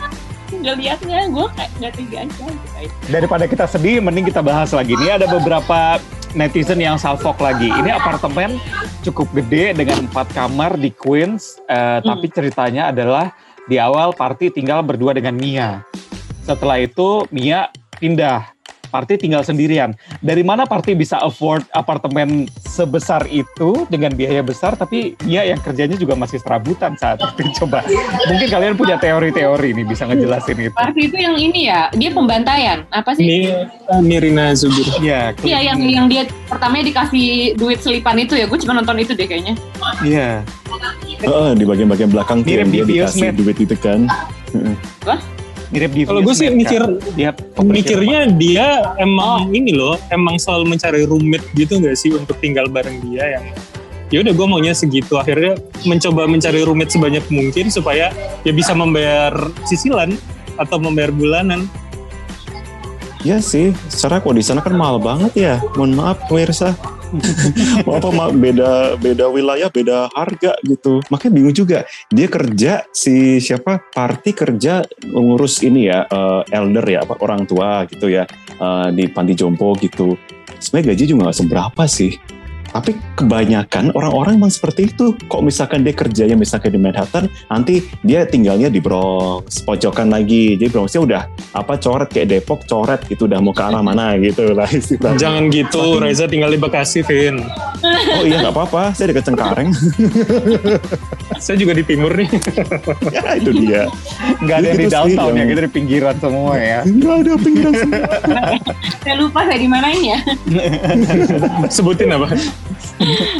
[0.65, 4.97] nggak liatnya gue kayak nggak tega aja gitu Daripada kita sedih, mending kita bahas lagi.
[4.97, 6.01] Ini ada beberapa
[6.33, 7.69] netizen yang salfok lagi.
[7.69, 8.57] Ini apartemen
[9.05, 13.29] cukup gede dengan empat kamar di Queens, eh, tapi ceritanya adalah
[13.69, 15.85] di awal Party tinggal berdua dengan Mia.
[16.41, 17.69] Setelah itu Mia
[18.01, 18.54] pindah.
[18.95, 19.91] Party tinggal sendirian.
[20.23, 25.99] Dari mana Party bisa afford apartemen sebesar itu dengan biaya besar, tapi Mia yang kerjanya
[25.99, 27.43] juga masih serabutan saat itu.
[27.59, 27.83] Coba,
[28.31, 30.75] mungkin kalian punya teori-teori nih bisa ngejelasin itu.
[30.79, 32.87] Party itu yang ini ya, dia pembantaian.
[32.95, 33.27] Apa sih?
[33.27, 34.87] Ini eh, Nirina Zubir.
[35.03, 38.47] Iya, Iya, yang yang dia pertamanya dikasih duit selipan itu ya.
[38.47, 39.59] Gue cuma nonton itu deh kayaknya.
[39.99, 40.39] Iya.
[41.19, 44.05] Heeh, di bagian-bagian belakang tuh yang dia di dikasih duit itu kan
[44.51, 44.75] Heeh.
[45.07, 45.19] Wah,
[45.75, 46.93] Mirip di Kalau gue sih Vietnam, mikir, kan?
[47.19, 47.29] dia
[47.67, 53.03] mikirnya dia emang ini loh, emang selalu mencari roommate gitu gak sih untuk tinggal bareng
[53.03, 53.45] dia yang
[54.13, 58.13] ya udah gue maunya segitu akhirnya mencoba mencari roommate sebanyak mungkin supaya
[58.45, 59.33] ya bisa membayar
[59.65, 60.13] cicilan
[60.55, 61.67] atau membayar bulanan
[63.25, 65.57] Iya sih, secara kok di sana kan mahal banget ya.
[65.73, 66.77] Mohon maaf pemirsa.
[67.85, 71.01] apa beda beda wilayah, beda harga gitu.
[71.09, 71.79] Makanya bingung juga.
[72.09, 73.81] Dia kerja si siapa?
[73.93, 78.25] Party kerja ngurus ini ya, eh, elder ya, apa orang tua gitu ya
[78.59, 80.17] eh, di panti jompo gitu.
[80.59, 82.13] Sebenarnya gaji juga nggak seberapa sih.
[82.71, 85.13] Tapi kebanyakan orang-orang emang seperti itu.
[85.27, 90.55] Kok misalkan dia kerjanya misalkan di Manhattan, nanti dia tinggalnya di Bronx, pojokan lagi.
[90.55, 91.21] Jadi Bronxnya udah
[91.55, 95.17] apa coret kayak Depok coret gitu udah mau ke arah mana gitu lah istilahnya.
[95.19, 97.39] jangan gitu Reza tinggal di Bekasi Vin
[97.85, 99.69] Oh iya nggak apa-apa, saya dekat Cengkareng.
[101.43, 102.25] saya juga di timur nih
[103.15, 103.85] ya itu dia.
[104.41, 106.79] nggak ada yang di Itu sih downtown ya, kita di pinggiran semua ya.
[106.81, 108.05] Nggak ada pinggiran semua.
[109.05, 110.19] saya lupa saya di manain ya.
[111.69, 112.33] sebutin apa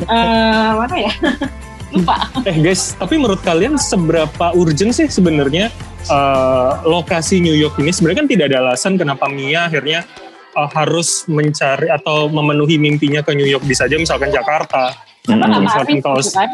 [0.06, 1.14] Eh, mana ya?
[1.96, 2.16] lupa.
[2.44, 5.72] Eh guys, tapi menurut kalian seberapa urgent sih sebenarnya
[6.12, 7.96] eh, lokasi New York ini?
[7.96, 10.04] Sebenarnya kan tidak ada alasan kenapa Mia akhirnya
[10.54, 14.92] eh, harus mencari atau memenuhi mimpinya ke New York bisa aja misalkan Jakarta,
[15.26, 16.50] nggak misalkan gitu kan?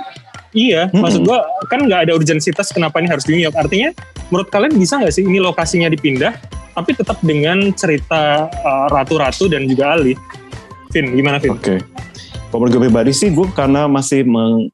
[0.52, 1.00] Iya, Mm-mm.
[1.00, 3.56] maksud gua kan nggak ada urgensitas kenapa ini harus di New York.
[3.56, 3.96] Artinya,
[4.28, 6.36] menurut kalian bisa nggak sih ini lokasinya dipindah,
[6.76, 10.14] tapi tetap dengan cerita eh, ratu-ratu dan juga Ali?
[10.92, 11.56] Vin, gimana Vin?
[11.56, 11.80] Oke.
[12.52, 14.28] Kalau menurut gue pribadi sih, gue karena masih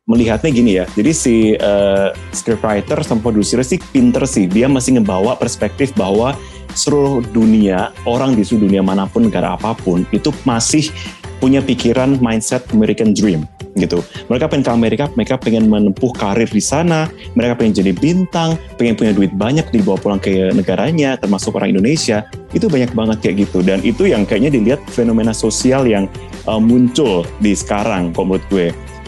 [0.09, 0.89] melihatnya gini ya.
[0.97, 4.49] Jadi si uh, scriptwriter sama produser sih pinter sih.
[4.49, 6.33] Dia masih ngebawa perspektif bahwa
[6.73, 10.89] seluruh dunia, orang di seluruh dunia mana pun, negara apa pun, itu masih
[11.37, 13.45] punya pikiran mindset American Dream
[13.77, 14.01] gitu.
[14.25, 18.97] Mereka pengen ke Amerika, mereka pengen menempuh karir di sana, mereka pengen jadi bintang, pengen
[18.97, 22.25] punya duit banyak dibawa pulang ke negaranya, termasuk orang Indonesia.
[22.57, 23.61] Itu banyak banget kayak gitu.
[23.61, 26.09] Dan itu yang kayaknya dilihat fenomena sosial yang
[26.47, 28.67] uh, muncul di sekarang, kok menurut gue.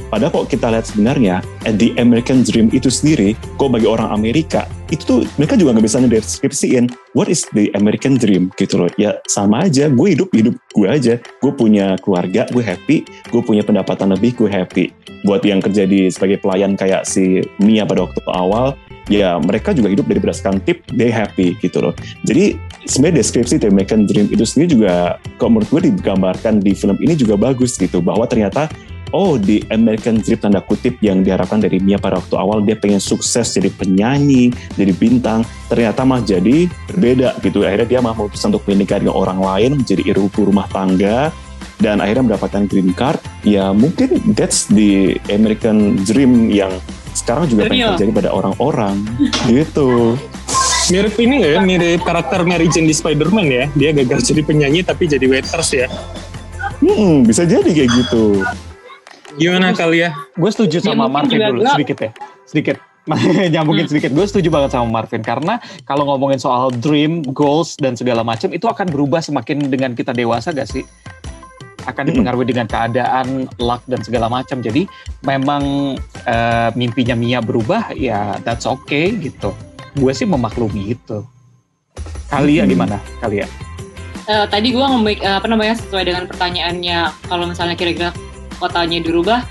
[0.10, 1.36] Padahal kok kita lihat sebenarnya,
[1.78, 6.02] the American Dream itu sendiri, kok bagi orang Amerika, itu tuh mereka juga nggak bisa
[6.02, 8.90] ngedeskripsiin what is the American Dream gitu loh.
[8.98, 11.22] Ya sama aja, gue hidup hidup gue aja.
[11.46, 13.06] Gue punya keluarga, gue happy.
[13.30, 14.90] Gue punya pendapatan lebih, gue happy.
[15.30, 18.74] Buat yang kerja di sebagai pelayan kayak si Mia pada waktu awal,
[19.10, 21.94] ya mereka juga hidup dari berdasarkan tip, they happy gitu loh.
[22.24, 26.96] Jadi sebenarnya deskripsi The American Dream itu sendiri juga, kalau menurut gue digambarkan di film
[27.02, 28.70] ini juga bagus gitu, bahwa ternyata
[29.10, 33.02] oh di American Dream tanda kutip yang diharapkan dari Mia pada waktu awal dia pengen
[33.02, 37.66] sukses jadi penyanyi, jadi bintang, ternyata mah jadi berbeda gitu.
[37.66, 41.34] Akhirnya dia mah memutuskan untuk menikah dengan orang lain, menjadi ibu rumah tangga,
[41.82, 43.18] dan akhirnya mendapatkan green card.
[43.42, 46.78] Ya mungkin that's the American Dream yang
[47.30, 48.96] sekarang juga pengen terjadi pada orang-orang
[49.54, 50.18] gitu.
[50.90, 51.60] Mirip ini nggak ya?
[51.62, 53.66] Mirip karakter Mary Jane di Spider-Man ya.
[53.78, 55.86] Dia gagal jadi penyanyi tapi jadi waiters ya.
[56.82, 58.42] Hmm, bisa jadi kayak gitu.
[59.38, 60.18] Gimana kali ya?
[60.34, 62.12] Gue setuju sama Marvin dulu sedikit ya.
[62.50, 62.82] Sedikit.
[63.54, 63.94] nyambungin hmm.
[63.94, 64.12] sedikit.
[64.18, 68.66] Gue setuju banget sama Marvin karena kalau ngomongin soal dream, goals dan segala macam itu
[68.66, 70.82] akan berubah semakin dengan kita dewasa gak sih?
[71.90, 74.62] Akan dipengaruhi dengan keadaan, luck dan segala macam.
[74.62, 74.86] Jadi
[75.26, 79.52] memang uh, mimpinya Mia berubah, ya that's okay gitu.
[79.98, 81.26] Gue sih memaklumi itu.
[82.30, 82.74] Kalian hmm.
[82.74, 82.98] gimana?
[83.20, 83.50] Kalian?
[84.30, 88.14] Uh, tadi gue ngomong uh, apa namanya sesuai dengan pertanyaannya kalau misalnya kira-kira
[88.62, 89.42] kotanya dirubah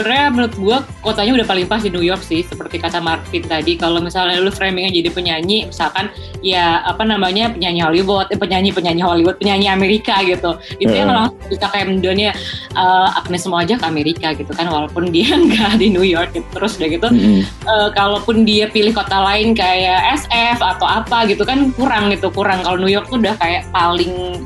[0.00, 3.76] sebenarnya menurut gue kotanya udah paling pas di New York sih seperti kata Marvin tadi.
[3.76, 6.08] Kalau misalnya lu framingnya jadi penyanyi misalkan
[6.40, 10.56] ya apa namanya penyanyi Hollywood eh, penyanyi penyanyi Hollywood penyanyi Amerika gitu.
[10.80, 11.04] Itu yeah.
[11.04, 12.32] yang langsung bisa kayak mendonya
[12.72, 16.48] uh, Agnes semua aja ke Amerika gitu kan walaupun dia nggak di New York gitu
[16.56, 17.08] terus udah gitu.
[17.12, 22.32] Mm uh, kalaupun dia pilih kota lain kayak SF atau apa gitu kan kurang gitu
[22.32, 22.64] kurang.
[22.64, 24.40] Kalau New York tuh udah kayak paling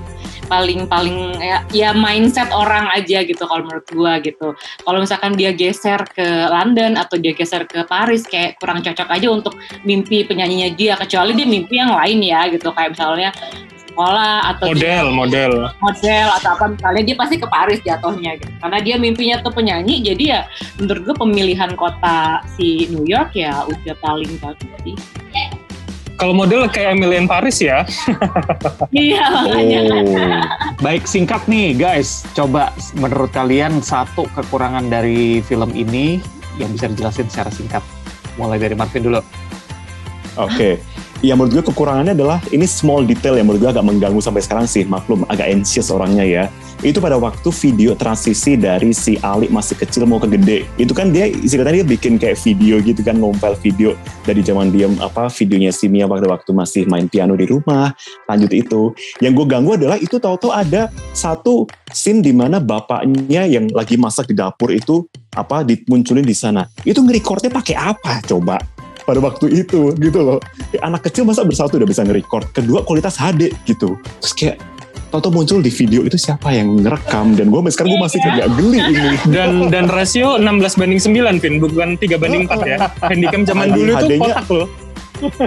[0.47, 4.53] paling paling ya, ya mindset orang aja gitu kalau menurut gua gitu.
[4.57, 9.29] Kalau misalkan dia geser ke London atau dia geser ke Paris kayak kurang cocok aja
[9.31, 12.71] untuk mimpi penyanyinya dia kecuali dia mimpi yang lain ya gitu.
[12.73, 13.31] Kayak misalnya
[13.95, 15.53] sekolah atau model dia, model.
[15.79, 18.51] Model atau apa misalnya dia pasti ke Paris jatuhnya gitu.
[18.59, 20.41] Karena dia mimpinya tuh penyanyi jadi ya
[20.83, 24.99] menurut gue pemilihan kota si New York ya udah paling bagus sih
[26.17, 27.83] kalau model kayak Emilian Paris ya.
[28.95, 29.81] iya makanya.
[29.91, 30.43] Oh.
[30.81, 36.23] Baik singkat nih guys, coba menurut kalian satu kekurangan dari film ini
[36.61, 37.83] yang bisa dijelasin secara singkat.
[38.39, 39.21] Mulai dari Marvin dulu.
[40.39, 40.79] Oke.
[40.79, 40.94] Okay
[41.25, 44.69] ya menurut gue kekurangannya adalah ini small detail yang menurut gue agak mengganggu sampai sekarang
[44.69, 46.45] sih maklum agak anxious orangnya ya.
[46.85, 50.69] Itu pada waktu video transisi dari si Ali masih kecil mau ke gede.
[50.77, 53.97] Itu kan dia istilahnya dia bikin kayak video gitu kan ngompel video
[54.29, 57.97] dari zaman dia apa videonya si Mia pada waktu masih main piano di rumah
[58.29, 58.93] lanjut itu.
[59.25, 64.29] Yang gue ganggu adalah itu tahu-tahu ada satu scene di mana bapaknya yang lagi masak
[64.29, 66.69] di dapur itu apa dimunculin di sana.
[66.85, 68.74] Itu ngerekordnya pakai apa coba
[69.05, 70.39] pada waktu itu gitu loh.
[70.73, 72.51] Ya, anak kecil masa bersatu udah bisa nge-record.
[72.57, 73.97] Kedua kualitas HD gitu.
[74.21, 74.59] Terus kayak
[75.15, 77.39] Toto muncul di video itu siapa yang ngerekam.
[77.39, 79.15] Dan gue sekarang gue masih kayak geli ini.
[79.31, 81.55] Dan dan rasio 16 banding 9 Vin.
[81.63, 82.79] Bukan 3 banding 4 ya.
[82.99, 84.67] Handicam zaman dulu itu kotak loh.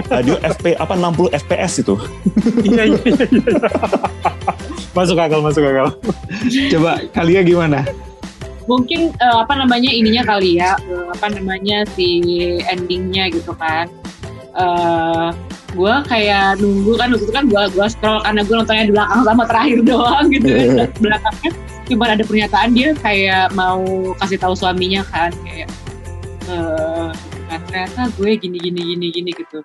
[0.08, 1.94] Radio FP apa 60 FPS itu?
[2.64, 3.52] Iya, iya iya iya.
[4.96, 6.00] Masuk akal masuk akal.
[6.72, 7.84] Coba kalian gimana
[8.68, 12.20] mungkin uh, apa namanya ininya kali ya uh, apa namanya si
[12.68, 13.88] endingnya gitu kan.
[14.52, 15.26] Uh, eh,
[15.76, 19.20] gue kayak nunggu kan waktu itu kan gue gua scroll karena gue nontonnya di belakang
[19.22, 21.50] sama terakhir doang gitu kan belakangnya.
[21.88, 23.80] Cuma ada pernyataan dia kayak mau
[24.20, 25.68] kasih tahu suaminya kan kayak
[26.52, 27.08] uh,
[27.48, 29.64] ternyata gue gini gini gini gini gitu.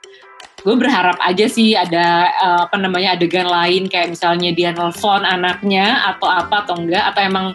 [0.64, 6.00] Gue berharap aja sih ada uh, apa namanya adegan lain kayak misalnya dia nelfon anaknya
[6.16, 7.48] atau apa atau enggak atau emang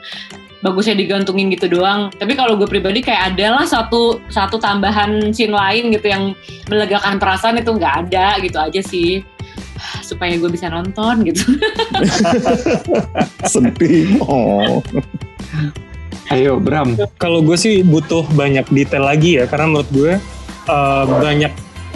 [0.60, 2.10] bagusnya digantungin gitu doang.
[2.14, 6.24] Tapi kalau gue pribadi kayak adalah satu satu tambahan scene lain gitu yang
[6.66, 9.22] melegakan perasaan itu nggak ada gitu aja sih
[10.08, 11.42] supaya gue bisa nonton gitu.
[13.52, 14.18] Sedih.
[14.22, 14.82] Oh.
[16.28, 16.98] Ayo Bram.
[17.16, 20.12] Kalau gue sih butuh banyak detail lagi ya karena menurut gue
[20.68, 21.52] uh, banyak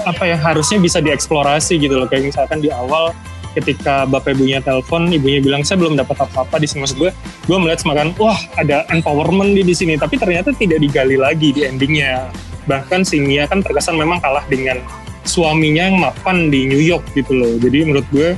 [0.08, 3.12] apa ya harusnya bisa dieksplorasi gitu loh kayak misalkan di awal
[3.52, 7.10] ketika bapak ibunya telepon, ibunya bilang saya belum dapat apa-apa di sini maksud gue,
[7.48, 11.68] gue melihat semakan wah ada empowerment di di sini, tapi ternyata tidak digali lagi di
[11.68, 12.32] endingnya.
[12.66, 14.78] Bahkan si Mia kan terkesan memang kalah dengan
[15.26, 17.54] suaminya yang mapan di New York gitu loh.
[17.58, 18.34] Jadi menurut gue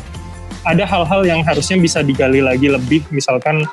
[0.64, 3.64] ada hal-hal yang harusnya bisa digali lagi lebih, misalkan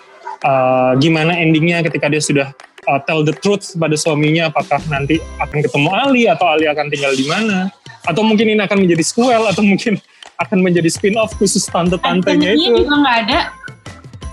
[0.43, 2.47] uh, gimana endingnya ketika dia sudah
[2.87, 7.15] uh, tell the truth pada suaminya, apakah nanti akan ketemu Ali atau Ali akan tinggal
[7.15, 7.71] di mana,
[8.03, 9.97] atau mungkin ini akan menjadi sequel atau mungkin
[10.41, 12.81] akan menjadi spin-off khusus tante-tantenya itu.
[12.81, 13.39] juga nggak ada.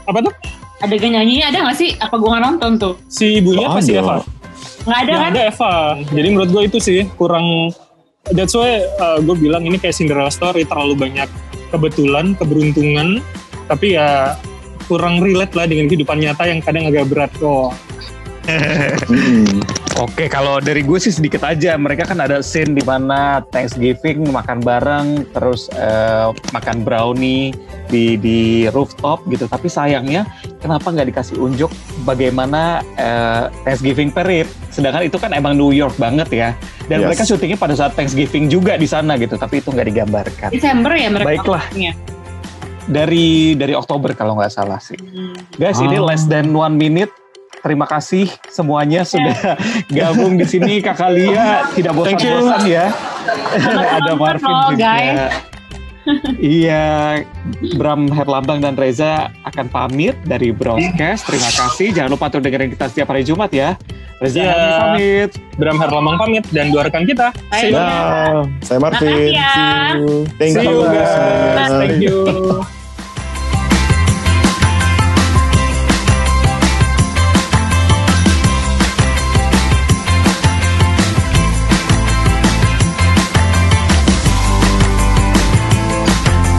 [0.08, 0.34] Apa tuh?
[0.78, 1.90] Adegan nyanyinya ada nggak sih?
[1.98, 2.94] Apa gue nggak nonton tuh?
[3.10, 4.22] Si ibunya apa si Eva?
[4.86, 5.32] Nggak ada Nggak kan?
[5.34, 5.74] ada Eva.
[6.14, 7.74] Jadi menurut gue itu sih kurang.
[8.28, 11.28] That's why uh, gue bilang ini kayak Cinderella story terlalu banyak
[11.72, 13.20] kebetulan, keberuntungan,
[13.68, 14.36] tapi ya
[14.88, 17.72] kurang relate lah dengan kehidupan nyata yang kadang agak berat kok.
[19.98, 21.74] Oke, kalau dari gue sih sedikit aja.
[21.74, 27.50] Mereka kan ada scene di mana Thanksgiving makan bareng, terus eh, makan brownie
[27.90, 29.50] di di rooftop gitu.
[29.50, 30.22] Tapi sayangnya,
[30.62, 31.74] kenapa nggak dikasih unjuk
[32.06, 34.46] bagaimana eh, Thanksgiving parade?
[34.70, 36.50] Sedangkan itu kan emang New York banget ya.
[36.86, 37.06] Dan Yes.
[37.10, 39.34] mereka syutingnya pada saat Thanksgiving juga di sana gitu.
[39.34, 40.48] Tapi itu nggak digambarkan.
[40.54, 41.26] Desember ya mereka.
[41.26, 41.64] Baiklah.
[42.86, 44.96] Dari dari Oktober kalau nggak salah sih.
[45.58, 46.06] Guys, ini Ah.
[46.06, 47.10] less than one minute.
[47.58, 49.34] Terima kasih semuanya sudah
[49.96, 50.78] gabung di sini.
[50.78, 52.86] Kakak Lia tidak bosan-bosan ya.
[53.98, 54.76] Ada Marvin juga.
[54.78, 55.20] guys.
[56.40, 57.20] iya,
[57.76, 61.28] Bram Herlambang dan Reza akan pamit dari Broadcast.
[61.28, 61.92] Terima kasih.
[61.92, 63.76] Jangan lupa untuk dengerin kita setiap hari Jumat ya.
[64.16, 64.40] Reza.
[64.40, 65.30] Herlambang pamit.
[65.60, 67.28] Bram Herlambang pamit dan dua rekan kita.
[67.52, 67.76] See you.
[67.76, 69.04] Nah, saya Marvin.
[69.04, 69.52] Makasih ya.
[69.52, 70.08] See you.
[70.40, 71.12] Thank See you you guys.
[71.76, 72.77] Thank you.